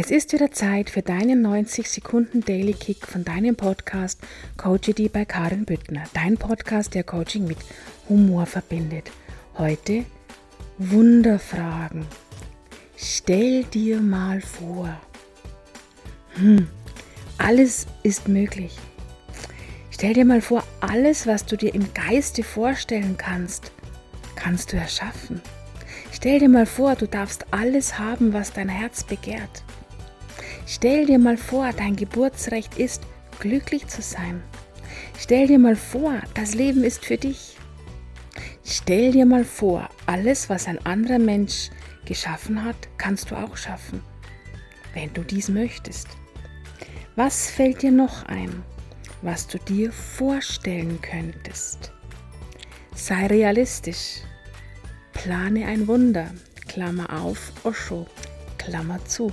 Es 0.00 0.12
ist 0.12 0.32
wieder 0.32 0.52
Zeit 0.52 0.90
für 0.90 1.02
deinen 1.02 1.42
90 1.42 1.90
Sekunden 1.90 2.44
Daily 2.44 2.72
Kick 2.72 3.04
von 3.04 3.24
deinem 3.24 3.56
Podcast 3.56 4.20
Coachity 4.56 5.08
bei 5.08 5.24
Karin 5.24 5.64
Büttner. 5.64 6.04
Dein 6.14 6.36
Podcast, 6.36 6.94
der 6.94 7.02
Coaching 7.02 7.48
mit 7.48 7.58
Humor 8.08 8.46
verbindet. 8.46 9.10
Heute 9.56 10.04
Wunderfragen. 10.78 12.06
Stell 12.96 13.64
dir 13.64 14.00
mal 14.00 14.40
vor. 14.40 14.88
Hm, 16.34 16.68
alles 17.38 17.88
ist 18.04 18.28
möglich. 18.28 18.78
Stell 19.90 20.12
dir 20.12 20.24
mal 20.24 20.42
vor, 20.42 20.62
alles, 20.78 21.26
was 21.26 21.44
du 21.44 21.56
dir 21.56 21.74
im 21.74 21.92
Geiste 21.92 22.44
vorstellen 22.44 23.16
kannst, 23.16 23.72
kannst 24.36 24.72
du 24.72 24.76
erschaffen. 24.76 25.42
Stell 26.12 26.38
dir 26.38 26.48
mal 26.48 26.66
vor, 26.66 26.94
du 26.94 27.08
darfst 27.08 27.46
alles 27.50 27.98
haben, 27.98 28.32
was 28.32 28.52
dein 28.52 28.68
Herz 28.68 29.02
begehrt. 29.02 29.64
Stell 30.70 31.06
dir 31.06 31.18
mal 31.18 31.38
vor, 31.38 31.70
dein 31.72 31.96
Geburtsrecht 31.96 32.76
ist, 32.76 33.02
glücklich 33.40 33.86
zu 33.86 34.02
sein. 34.02 34.42
Stell 35.18 35.46
dir 35.46 35.58
mal 35.58 35.76
vor, 35.76 36.20
das 36.34 36.54
Leben 36.54 36.84
ist 36.84 37.06
für 37.06 37.16
dich. 37.16 37.56
Stell 38.66 39.12
dir 39.12 39.24
mal 39.24 39.46
vor, 39.46 39.88
alles, 40.04 40.50
was 40.50 40.68
ein 40.68 40.84
anderer 40.84 41.18
Mensch 41.18 41.70
geschaffen 42.04 42.62
hat, 42.62 42.76
kannst 42.98 43.30
du 43.30 43.36
auch 43.36 43.56
schaffen, 43.56 44.02
wenn 44.92 45.10
du 45.14 45.22
dies 45.22 45.48
möchtest. 45.48 46.08
Was 47.16 47.50
fällt 47.50 47.80
dir 47.80 47.90
noch 47.90 48.26
ein, 48.26 48.62
was 49.22 49.46
du 49.46 49.58
dir 49.58 49.90
vorstellen 49.90 51.00
könntest? 51.00 51.92
Sei 52.94 53.26
realistisch. 53.26 54.20
Plane 55.14 55.64
ein 55.64 55.88
Wunder. 55.88 56.30
Klammer 56.68 57.22
auf, 57.22 57.52
Osho. 57.64 58.06
Klammer 58.58 59.02
zu. 59.06 59.32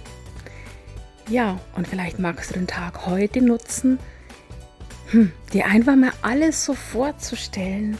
Ja, 1.27 1.59
und 1.75 1.87
vielleicht 1.87 2.19
magst 2.19 2.51
du 2.51 2.53
den 2.53 2.67
Tag 2.67 3.07
heute 3.07 3.41
nutzen, 3.41 3.99
hm, 5.09 5.31
dir 5.53 5.65
einfach 5.65 5.95
mal 5.95 6.11
alles 6.21 6.63
so 6.65 6.73
vorzustellen, 6.73 7.97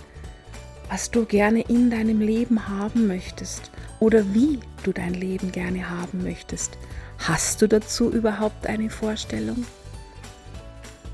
was 0.89 1.09
du 1.09 1.25
gerne 1.25 1.61
in 1.61 1.89
deinem 1.89 2.21
Leben 2.21 2.67
haben 2.67 3.07
möchtest 3.07 3.71
oder 3.99 4.33
wie 4.33 4.59
du 4.83 4.91
dein 4.91 5.13
Leben 5.13 5.51
gerne 5.51 5.89
haben 5.89 6.23
möchtest. 6.23 6.77
Hast 7.17 7.61
du 7.61 7.67
dazu 7.67 8.11
überhaupt 8.11 8.67
eine 8.67 8.89
Vorstellung? 8.89 9.65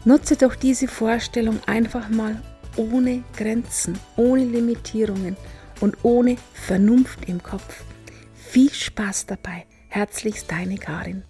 Nutze 0.03 0.35
doch 0.35 0.55
diese 0.55 0.87
Vorstellung 0.87 1.59
einfach 1.67 2.09
mal 2.09 2.41
ohne 2.75 3.23
Grenzen, 3.37 3.97
ohne 4.17 4.43
Limitierungen 4.43 5.37
und 5.79 5.95
ohne 6.03 6.37
Vernunft 6.53 7.25
im 7.29 7.41
Kopf. 7.43 7.83
Viel 8.33 8.73
Spaß 8.73 9.27
dabei. 9.27 9.65
Herzlichst 9.89 10.51
deine 10.51 10.77
Karin. 10.77 11.23